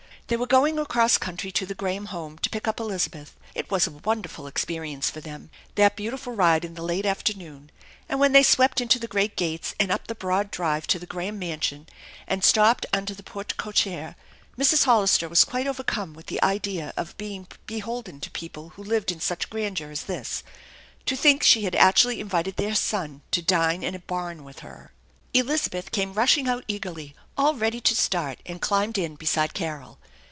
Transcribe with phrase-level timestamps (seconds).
[0.27, 3.35] They were going across country to the Graham home to pick up Elizabeth.
[3.53, 7.69] It was a wonderful experience for them, that beautiful ride in the late afternoon;
[8.07, 11.05] and when they swept into the great gates, and up the broad drive to the
[11.05, 11.85] Graham mansion,
[12.29, 14.15] and stopped under the porte cochere,
[14.57, 14.85] Mrs.
[14.85, 19.19] Hollister was quite overcome with the idea of being beholden to people who lived in
[19.19, 20.43] such grandeur as this.
[21.07, 24.93] To think she had actually invited their son to dine in a barn with her!
[25.33, 29.97] Elizabeth came rushing out eagerly, all ready to start, and climbed in beside Carol.